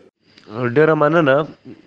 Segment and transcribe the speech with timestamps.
[0.48, 1.34] ډیره مننه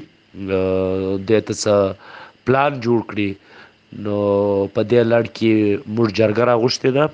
[1.30, 1.76] د تاسو
[2.46, 3.30] پلان جوړ کړي
[4.06, 4.16] نو
[4.76, 5.54] په دې لړ کې
[5.96, 7.06] موږ جرګه راغوښته ده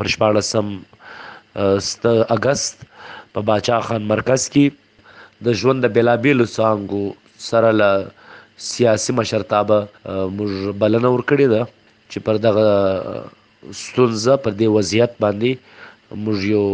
[0.00, 0.50] پر 14
[2.36, 2.76] اگست
[3.36, 4.66] په باچا خان مرکز کې
[5.48, 7.04] د ژوند د بلابیلو سانګو
[7.46, 7.88] سره له
[8.68, 9.78] سیاسي مشرتابه
[10.36, 10.52] موږ
[10.84, 11.62] بلنه ورکړې ده
[12.10, 12.66] چې پر دغه
[13.82, 15.52] ستونزه پر دې وضعیت باندې
[16.24, 16.64] موږ یو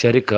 [0.00, 0.32] شریک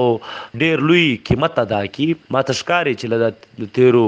[0.64, 4.06] ډیر لوی قیمت ادا کی ماته ښکاری چې د تیرو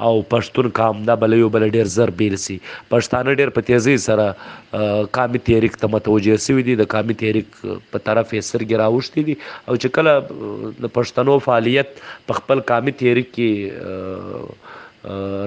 [0.05, 2.57] او پښتون قام دا بل یو بل ډیر زر بیرسي
[2.93, 4.25] پښتانه ډیر په تیزی سره
[5.19, 9.35] قامي تحریک ته متوجه شوی دي د قامي تحریک په طرف یې سرګی راوښتي دي
[9.39, 10.13] او چې کله
[10.87, 11.95] د پښتنو فعالیت
[12.31, 13.51] په خپل قامي تحریک کې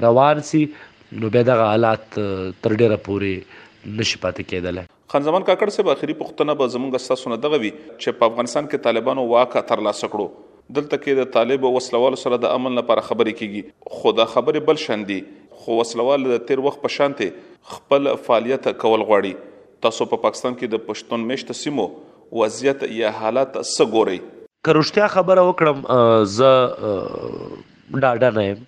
[0.07, 0.61] روان سي
[1.17, 2.11] نو به دغه حالات
[2.63, 4.79] تر ډیره پورې نشي پاتې کېدل
[5.13, 8.83] خان زمان کاکړ صاحب اخري پښتنه به زمونږ ساسونه دغه وي چې په افغانستان کې
[8.87, 10.27] طالبانو واکه تر لاسه کړو
[10.77, 14.67] دلته کې د طالب او وسلوالو سره د امن لپاره خبرې کیږي خو دا خبرې
[14.71, 15.17] بل شاندي
[15.63, 20.59] خو وسلوال د تیر وخت په شانته خپل فعالیت کول غواړي تاسو په پا پاکستان
[20.59, 21.87] کې د پښتون مشت سیمو
[22.43, 24.21] وضعیت یا حالت څه ګوري
[24.69, 25.83] کروشتیا خبره وکړم
[26.37, 28.63] ز ډاډه نه یم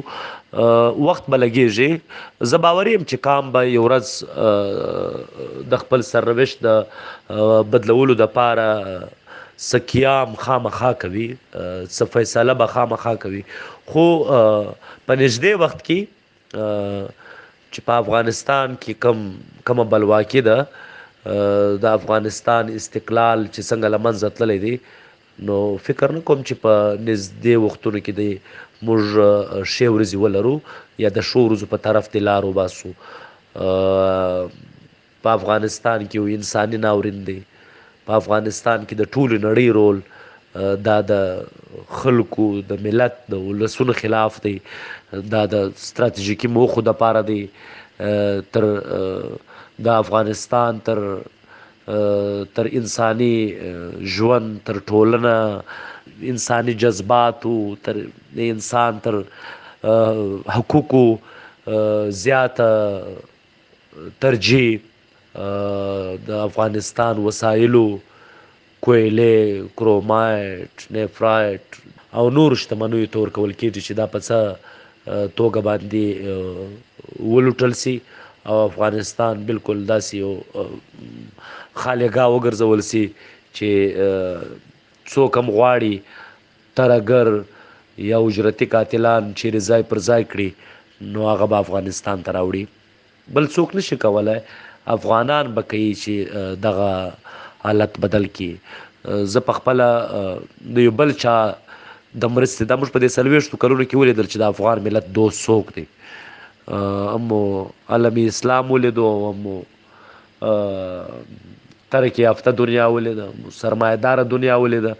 [1.07, 8.17] وخت بلګیږي زه باور يم چې کام به یو ورځ د خپل سروش د بدلولو
[8.23, 8.69] د پاره
[9.69, 17.17] سکیام خامخا کوي څه فیصله به خامخا کوي خو په نږدې وخت کې
[17.73, 19.19] چې په افغانستان کې کم
[19.69, 21.37] کم بلوا کې ده
[21.83, 24.73] د افغانستان استقلال چې څنګه لمنځه تللی دی
[25.47, 25.57] نو
[25.87, 26.73] فکر نه کوم چې په
[27.09, 28.29] نږدې وختونو کې دی
[28.87, 29.01] موږ
[29.75, 30.55] شی ورځې ولرو
[31.03, 32.91] یا د شو ورځو په طرف دی لار وباسو
[35.21, 37.37] په افغانستان کې یو انساني ناورین دی
[38.05, 39.97] په افغانستان کې د ټولو نړۍ رول
[40.87, 41.13] دا د
[41.99, 44.57] خلکو د ملت د ولسونو خلاف دی
[45.33, 47.43] دا د ستراتیژیکی موخو د پاره دی
[48.53, 48.65] تر
[49.85, 50.99] د افغانستان تر
[52.57, 53.35] تر انساني
[54.15, 55.61] ژوند تر ټولنه
[56.33, 57.55] انساني جذباتو
[57.87, 57.97] تر
[58.35, 59.21] د انسان تر
[60.57, 61.05] حقوقو
[62.25, 62.69] زیاته
[64.19, 64.79] ترجیح
[66.29, 67.87] د افغانستان وسایلو
[68.85, 71.65] کویلې کرومایټ نفرایټ
[72.19, 77.95] او نور شتمنیو تور کول کېږي چې دا په څه توګه باندې ولوټل سي
[78.51, 80.31] او افغانستان بالکل داسې یو
[81.81, 83.03] خالګا وګرځول سي
[83.55, 83.69] چې
[85.13, 85.95] څوک هم غواړي
[86.79, 87.27] ترګر
[88.11, 90.49] یا اجرتي قاتلان چې ځای پر ځای کړي
[91.15, 92.63] نو هغه به افغانستان ته راوړي
[93.37, 94.39] بل څوک نشي کولای
[94.95, 96.13] افغانان به کوي چې
[96.67, 96.91] دغه
[97.63, 98.53] حالت بدل کی
[99.33, 99.81] زه په خپل
[100.75, 104.41] د یو بل چا د مرستې د موږ په دې سلويشتو کلونو کې ولیدل چې
[104.43, 105.83] د افغان ملت دو سوک دی
[107.17, 107.39] امو
[107.97, 109.55] عالمي اسلام ولیدو امو
[111.95, 113.27] ترکی یافته دنیا ولیده
[113.59, 114.95] سرمایدار دنیا ولیده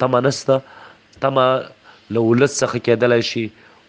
[0.04, 0.62] تمنسته
[1.26, 1.48] تمه
[2.14, 3.46] له ولس څخه کېدلای شي